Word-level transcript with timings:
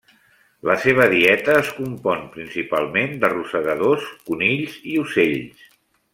La 0.69 0.77
seva 0.85 1.05
dieta 1.11 1.57
es 1.63 1.69
compon 1.81 2.23
principalment 2.37 3.13
de 3.25 3.31
rosegadors, 3.35 4.09
conills 4.31 4.81
i 4.95 4.97
ocells. 5.05 5.65